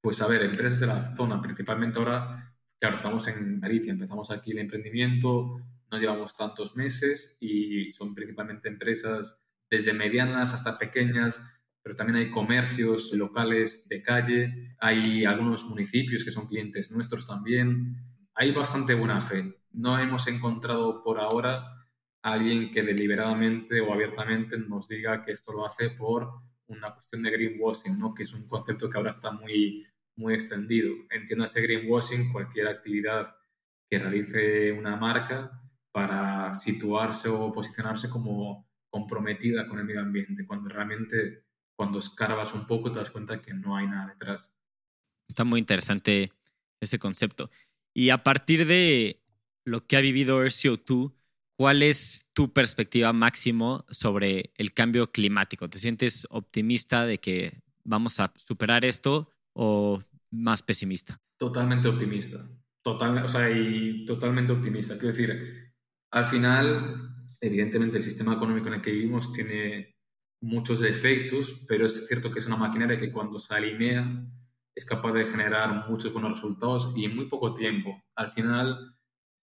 [0.00, 4.52] pues a ver, empresas de la zona, principalmente ahora, claro, estamos en Galicia, empezamos aquí
[4.52, 11.38] el emprendimiento, no llevamos tantos meses y son principalmente empresas desde medianas hasta pequeñas,
[11.82, 17.94] pero también hay comercios locales de calle, hay algunos municipios que son clientes nuestros también.
[18.34, 19.58] Hay bastante buena fe.
[19.70, 21.81] No hemos encontrado por ahora
[22.22, 26.30] alguien que deliberadamente o abiertamente nos diga que esto lo hace por
[26.66, 28.14] una cuestión de greenwashing, ¿no?
[28.14, 29.84] que es un concepto que ahora está muy,
[30.16, 30.94] muy extendido.
[31.10, 33.36] Entiéndase greenwashing cualquier actividad
[33.90, 40.68] que realice una marca para situarse o posicionarse como comprometida con el medio ambiente, cuando
[40.68, 41.44] realmente
[41.76, 44.54] cuando escarbas un poco te das cuenta que no hay nada detrás.
[45.28, 46.32] Está muy interesante
[46.80, 47.50] ese concepto.
[47.94, 49.22] Y a partir de
[49.64, 51.12] lo que ha vivido RCO2,
[51.62, 55.70] ¿cuál es tu perspectiva máximo sobre el cambio climático?
[55.70, 61.20] ¿Te sientes optimista de que vamos a superar esto o más pesimista?
[61.38, 62.38] Totalmente optimista.
[62.82, 64.94] Total, o sea, y totalmente optimista.
[64.94, 65.72] Quiero decir,
[66.10, 69.94] al final, evidentemente el sistema económico en el que vivimos tiene
[70.40, 74.26] muchos defectos, pero es cierto que es una maquinaria que cuando se alinea
[74.74, 78.02] es capaz de generar muchos buenos resultados y en muy poco tiempo.
[78.16, 78.96] Al final,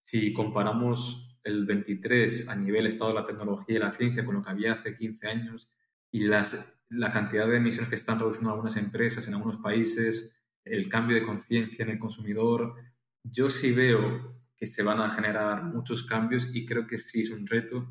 [0.04, 4.42] si comparamos el 23 a nivel estado de la tecnología y la ciencia con lo
[4.42, 5.72] que había hace 15 años
[6.10, 10.88] y las, la cantidad de emisiones que están reduciendo algunas empresas en algunos países, el
[10.88, 12.74] cambio de conciencia en el consumidor,
[13.22, 17.30] yo sí veo que se van a generar muchos cambios y creo que sí es
[17.30, 17.90] un reto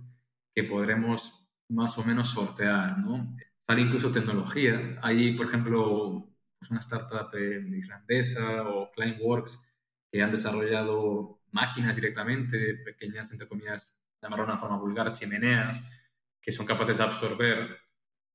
[0.53, 3.35] que podremos más o menos sortear, ¿no?
[3.67, 4.97] Sale incluso tecnología.
[5.01, 9.71] Hay, por ejemplo, pues una startup islandesa o Climeworks
[10.11, 15.81] que han desarrollado máquinas directamente, pequeñas, entre comillas, llamarlo de una forma vulgar, chimeneas,
[16.41, 17.77] que son capaces de absorber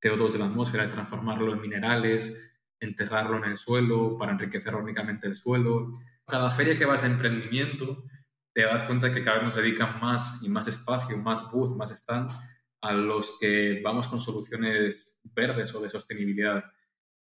[0.00, 5.26] CO2 de la atmósfera y transformarlo en minerales, enterrarlo en el suelo para enriquecer únicamente
[5.26, 5.92] el suelo.
[6.26, 8.04] Cada feria que vas a emprendimiento,
[8.52, 11.90] te das cuenta que cada vez nos dedican más y más espacio, más booth, más
[11.90, 12.36] stands
[12.80, 16.64] a los que vamos con soluciones verdes o de sostenibilidad.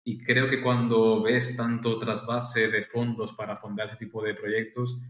[0.03, 5.01] Y creo que cuando ves tanto trasvase de fondos para fondar ese tipo de proyectos,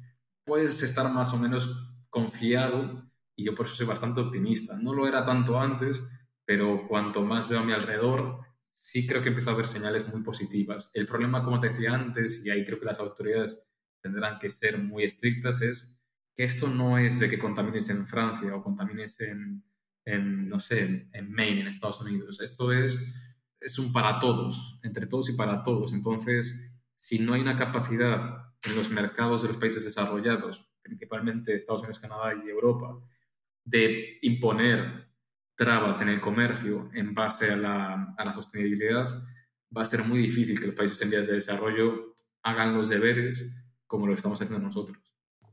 [0.50, 4.78] puedes estar más o menos confiado y yo por eso soy bastante optimista.
[4.82, 6.02] No lo era tanto antes,
[6.44, 8.40] pero cuanto más veo a mi alrededor,
[8.74, 10.90] sí creo que empiezo a ver señales muy positivas.
[10.96, 13.70] El problema, como te decía antes, y ahí creo que las autoridades
[14.02, 16.02] tendrán que ser muy estrictas, es
[16.34, 19.64] que esto no es de que contamines en Francia o contamines en,
[20.06, 22.42] en no sé, en Maine, en Estados Unidos.
[22.42, 22.98] Esto es,
[23.62, 25.94] es un para todos, entre todos y para todos.
[25.94, 31.82] Entonces, si no hay una capacidad en los mercados de los países desarrollados, principalmente Estados
[31.82, 33.00] Unidos, Canadá y Europa,
[33.64, 35.08] de imponer
[35.56, 39.24] trabas en el comercio en base a la, a la, sostenibilidad,
[39.76, 43.56] va a ser muy difícil que los países en vías de desarrollo hagan los deberes
[43.86, 44.98] como lo estamos haciendo nosotros.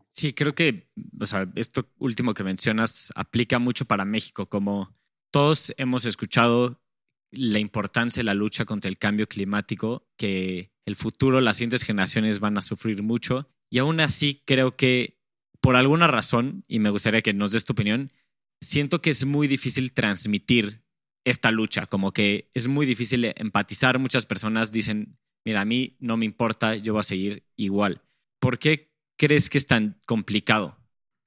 [0.08, 0.88] Sí, creo que
[1.20, 4.94] o sea, esto último que mencionas aplica mucho para México, como
[5.30, 6.80] todos hemos escuchado
[7.36, 12.40] la importancia de la lucha contra el cambio climático, que el futuro, las siguientes generaciones
[12.40, 15.16] van a sufrir mucho, y aún así creo que
[15.60, 18.12] por alguna razón, y me gustaría que nos des tu opinión,
[18.60, 20.82] siento que es muy difícil transmitir
[21.24, 23.98] esta lucha, como que es muy difícil empatizar.
[23.98, 28.02] Muchas personas dicen, mira, a mí no me importa, yo voy a seguir igual.
[28.40, 30.76] ¿Por qué crees que es tan complicado?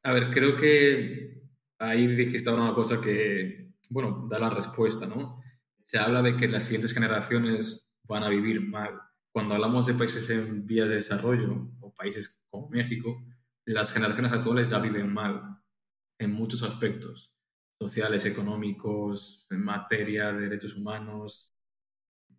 [0.04, 1.44] A ver, creo que
[1.80, 5.42] ahí dijiste una cosa que, bueno, da la respuesta, ¿no?
[5.90, 9.02] Se habla de que las siguientes generaciones van a vivir mal.
[9.34, 13.20] Cuando hablamos de países en vías de desarrollo o países como México,
[13.66, 15.42] las generaciones actuales ya viven mal
[16.20, 17.34] en muchos aspectos,
[17.82, 21.56] sociales, económicos, en materia de derechos humanos.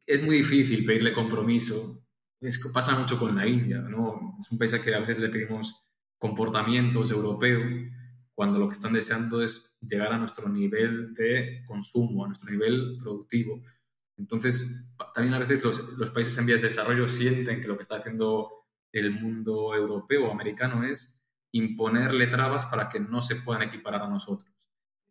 [0.06, 2.06] Es muy difícil pedirle compromiso.
[2.40, 4.36] Es pasa mucho con la India, ¿no?
[4.38, 5.88] Es un país al que a veces le pedimos
[6.20, 7.64] comportamientos europeos
[8.34, 12.98] cuando lo que están deseando es llegar a nuestro nivel de consumo, a nuestro nivel
[13.00, 13.62] productivo.
[14.16, 17.82] Entonces, también a veces los, los países en vías de desarrollo sienten que lo que
[17.82, 18.50] está haciendo
[18.92, 24.08] el mundo europeo o americano es imponerle trabas para que no se puedan equiparar a
[24.08, 24.50] nosotros.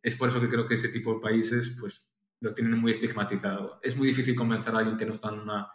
[0.01, 3.79] Es por eso que creo que ese tipo de países pues, lo tienen muy estigmatizado.
[3.83, 5.69] Es muy difícil convencer a alguien que no está en una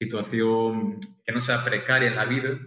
[0.00, 2.58] situación que no sea precaria en la vida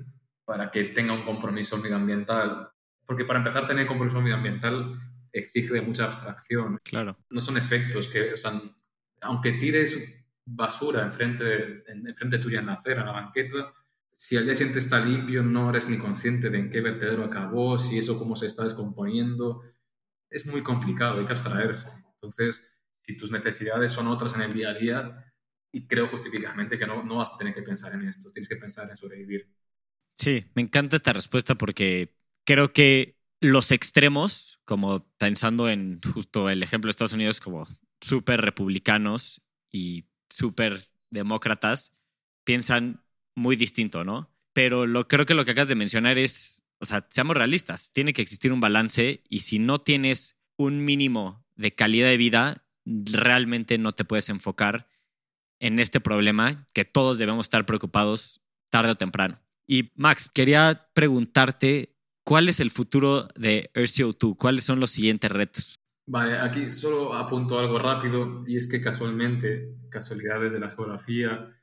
[0.46, 2.72] para que tenga un compromiso medioambiental.
[3.06, 4.96] Porque para empezar, tener compromiso medioambiental
[5.32, 6.80] exige mucha abstracción.
[6.84, 7.18] Claro.
[7.30, 8.62] No son efectos que, o sea,
[9.22, 13.74] aunque tires basura enfrente, enfrente tuya en la acera, en la banqueta,
[14.14, 17.80] si al día siguiente está limpio, no eres ni consciente de en qué vertedero acabó,
[17.80, 19.64] si eso cómo se está descomponiendo.
[20.30, 21.90] Es muy complicado, hay que abstraerse.
[22.16, 25.34] Entonces, si tus necesidades son otras en el día a día,
[25.72, 28.58] y creo justificadamente que no, no vas a tener que pensar en esto, tienes que
[28.58, 29.50] pensar en sobrevivir.
[30.16, 32.14] Sí, me encanta esta respuesta porque
[32.52, 37.66] creo que los extremos, como pensando en justo el ejemplo de Estados Unidos como
[38.02, 41.94] súper republicanos y súper demócratas,
[42.44, 44.30] piensan muy distinto, ¿no?
[44.52, 48.12] Pero lo, creo que lo que acabas de mencionar es, o sea, seamos realistas, tiene
[48.12, 53.78] que existir un balance y si no tienes un mínimo de calidad de vida, realmente
[53.78, 54.90] no te puedes enfocar
[55.62, 59.40] en este problema que todos debemos estar preocupados tarde o temprano.
[59.68, 64.36] Y Max, quería preguntarte, ¿cuál es el futuro de RCO2?
[64.38, 65.80] ¿Cuáles son los siguientes retos?
[66.08, 71.56] Vale, aquí solo apunto algo rápido y es que casualmente, casualidades de la geografía,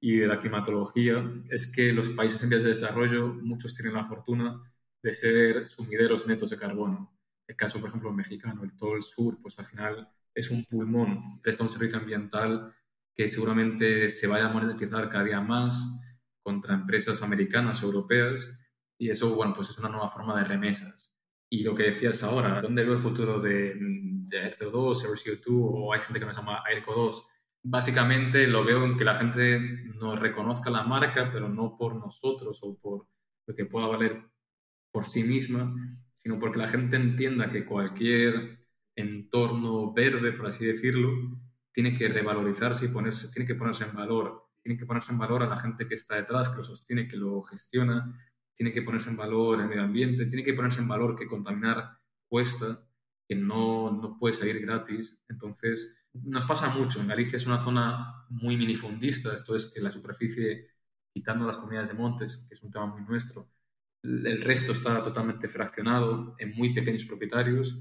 [0.00, 4.04] y de la climatología es que los países en vías de desarrollo, muchos tienen la
[4.04, 4.62] fortuna
[5.02, 7.18] de ser sumideros netos de carbono.
[7.46, 11.40] El caso, por ejemplo, mexicano, el todo el sur, pues al final es un pulmón,
[11.42, 12.74] presta un servicio ambiental
[13.14, 15.84] que seguramente se vaya a monetizar cada día más
[16.42, 18.46] contra empresas americanas europeas
[18.98, 21.12] y eso, bueno, pues es una nueva forma de remesas.
[21.48, 26.00] Y lo que decías ahora, ¿dónde veo el futuro de, de RCO2, CO2 o hay
[26.00, 27.22] gente que nos llama AirCO2?
[27.68, 29.58] básicamente lo veo en que la gente
[29.96, 33.08] nos reconozca la marca, pero no por nosotros o por
[33.46, 34.22] lo que pueda valer
[34.92, 35.74] por sí misma,
[36.14, 41.10] sino porque la gente entienda que cualquier entorno verde, por así decirlo,
[41.72, 44.44] tiene que revalorizarse y ponerse, tiene que ponerse en valor.
[44.62, 47.16] Tiene que ponerse en valor a la gente que está detrás, que lo sostiene, que
[47.16, 48.16] lo gestiona.
[48.56, 50.26] Tiene que ponerse en valor el medio ambiente.
[50.26, 51.98] Tiene que ponerse en valor que contaminar
[52.28, 52.84] cuesta,
[53.28, 55.24] que no, no puede salir gratis.
[55.28, 57.00] Entonces, nos pasa mucho.
[57.00, 60.70] En Galicia es una zona muy minifundista, esto es que la superficie,
[61.12, 63.48] quitando las comunidades de montes, que es un tema muy nuestro,
[64.02, 67.80] el resto está totalmente fraccionado en muy pequeños propietarios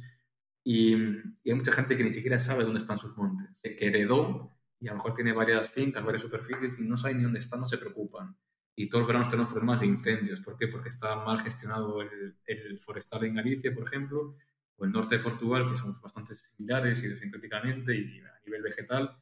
[0.64, 4.88] y, hay mucha gente que ni siquiera sabe dónde están sus montes, que heredó y
[4.88, 7.68] a lo mejor tiene varias fincas, varias superficies y no sabe ni dónde están, no
[7.68, 8.36] se preocupan.
[8.76, 10.42] Y todos los veranos tenemos problemas de incendios.
[10.42, 10.68] ¿Por qué?
[10.68, 14.36] Porque está mal gestionado el, el forestal en Galicia, por ejemplo,
[14.78, 19.18] o el norte de Portugal, que somos bastante similares idiosincráticamente y a nivel vegetal,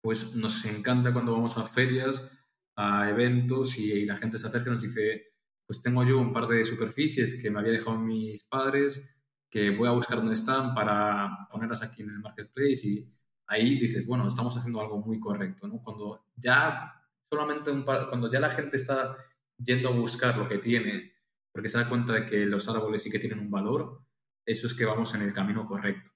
[0.00, 2.32] pues nos encanta cuando vamos a ferias,
[2.76, 5.32] a eventos y, la gente se acerca y nos dice,
[5.66, 9.16] pues tengo yo un par de superficies que me había dejado mis padres,
[9.50, 13.08] que voy a buscar dónde están para ponerlas aquí en el marketplace y
[13.46, 15.82] ahí dices, bueno, estamos haciendo algo muy correcto, ¿no?
[15.82, 17.01] Cuando ya
[17.32, 19.16] solamente un cuando ya la gente está
[19.56, 21.14] yendo a buscar lo que tiene,
[21.50, 24.04] porque se da cuenta de que los árboles sí que tienen un valor,
[24.44, 26.10] eso es que vamos en el camino correcto.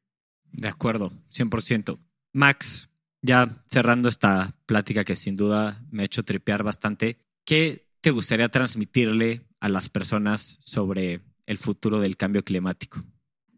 [0.53, 1.99] De acuerdo, 100%.
[2.35, 2.91] Max,
[3.23, 8.51] ya cerrando esta plática que sin duda me ha hecho tripear bastante, ¿qué te gustaría
[8.51, 13.03] transmitirle a las personas sobre el futuro del cambio climático?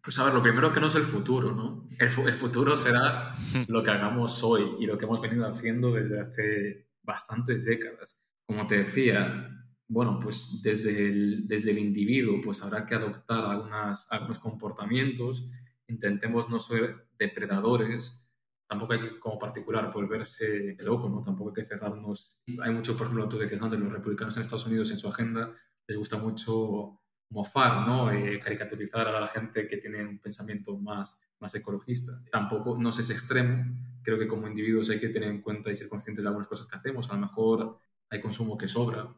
[0.00, 1.88] Pues a ver, lo primero que no es el futuro, ¿no?
[1.98, 3.34] El, el futuro será
[3.66, 8.20] lo que hagamos hoy y lo que hemos venido haciendo desde hace bastantes décadas.
[8.46, 9.50] Como te decía,
[9.88, 15.48] bueno, pues desde el, desde el individuo pues habrá que adoptar algunas, algunos comportamientos,
[15.88, 18.28] intentemos no ser depredadores,
[18.68, 21.22] tampoco hay que como particular volverse loco, ¿no?
[21.22, 22.42] Tampoco hay que cerrarnos.
[22.62, 25.54] Hay mucho, por ejemplo, tú decías antes, los republicanos en Estados Unidos en su agenda
[25.86, 27.00] les gusta mucho
[27.30, 28.12] mofar, ¿no?
[28.12, 32.12] Eh, caricaturizar a la gente que tiene un pensamiento más, más ecologista.
[32.30, 33.64] Tampoco, no es extremo.
[34.02, 36.66] Creo que como individuos hay que tener en cuenta y ser conscientes de algunas cosas
[36.66, 37.10] que hacemos.
[37.10, 37.78] A lo mejor
[38.10, 39.08] hay consumo que sobra,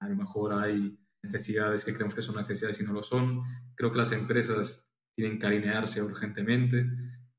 [0.00, 3.42] a lo mejor hay necesidades que creemos que son necesidades y no lo son.
[3.74, 6.86] Creo que las empresas tienen que alinearse urgentemente,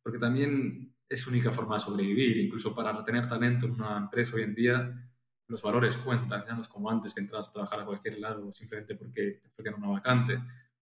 [0.03, 2.37] porque también es única forma de sobrevivir.
[2.37, 5.09] Incluso para retener talento en una empresa hoy en día,
[5.47, 8.51] los valores cuentan, ya no es como antes que entras a trabajar a cualquier lado
[8.51, 10.39] simplemente porque te ofrecen una vacante.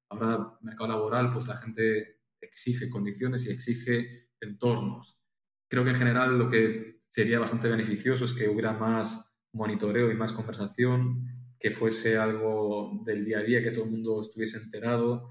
[0.10, 2.16] Ahora, mercado laboral, pues la gente
[2.47, 5.17] exige condiciones y exige entornos.
[5.69, 10.15] Creo que en general lo que sería bastante beneficioso es que hubiera más monitoreo y
[10.15, 15.29] más conversación que fuese algo del día a día, que todo el mundo estuviese enterado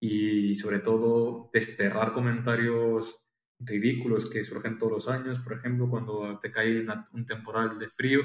[0.00, 3.24] y sobre todo desterrar comentarios
[3.58, 8.20] ridículos que surgen todos los años, por ejemplo, cuando te cae un temporal de frío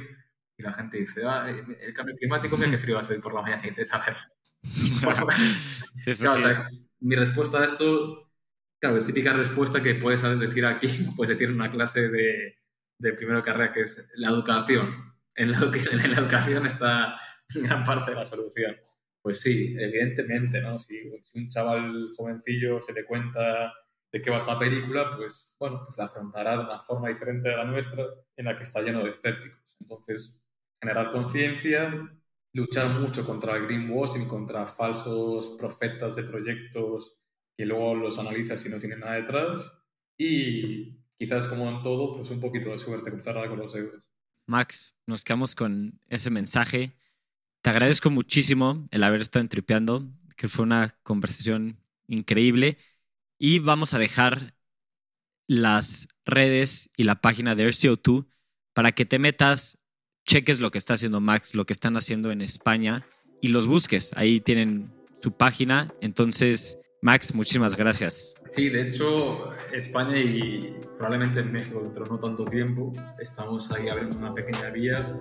[0.58, 3.62] y la gente dice, ah, el cambio climático, mira qué frío hace por la mañana,
[3.64, 4.18] y dices, a ver.
[7.00, 8.29] mi respuesta a esto,
[8.80, 12.58] claro, es típica respuesta que puedes decir aquí, puedes decir en una clase de,
[13.00, 15.14] de primera carrera, que es la educación.
[15.36, 15.60] En la,
[15.92, 17.20] en la educación está
[17.56, 18.76] gran parte de la solución.
[19.22, 20.80] Pues sí, evidentemente, ¿no?
[20.80, 20.96] Si,
[21.36, 23.74] un chaval jovencillo se le cuenta
[24.12, 27.58] de qué va esta película, pues bueno, pues la afrontará de una forma diferente a
[27.58, 28.04] la nuestra,
[28.38, 29.78] en la que está lleno de escépticos.
[29.80, 30.46] Entonces,
[30.82, 32.10] generar conciencia,
[32.54, 37.19] luchar mucho contra el greenwashing, contra falsos profetas de proyectos
[37.60, 39.84] que luego los analizas y no tienen nada detrás.
[40.18, 44.02] Y quizás como en todo, pues un poquito de suerte, cruzarla con los euros.
[44.48, 46.96] Max, nos quedamos con ese mensaje
[47.62, 50.08] te agradezco muchísimo el haber estado entripeando,
[50.38, 52.78] que fue una conversación increíble.
[53.38, 54.56] Y vamos a dejar
[55.48, 58.28] las redes y la página de RCO2
[58.74, 59.78] para que te metas,
[60.26, 63.06] cheques lo que está haciendo Max, lo que están haciendo en España
[63.42, 64.12] y los busques.
[64.16, 64.90] Ahí tienen
[65.22, 65.94] su página.
[66.00, 68.34] Entonces, Max, muchísimas gracias.
[68.48, 73.88] Sí, de hecho, España y probablemente en México dentro de no tanto tiempo, estamos ahí
[73.88, 75.16] abriendo una pequeña vía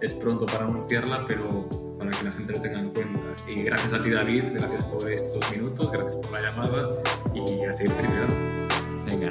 [0.00, 1.68] es pronto para anunciarla, pero
[1.98, 3.20] para que la gente lo tenga en cuenta.
[3.46, 7.02] Y gracias a ti, David, gracias por estos minutos, gracias por la llamada
[7.34, 8.34] y a seguir tripeando.
[9.06, 9.30] Venga.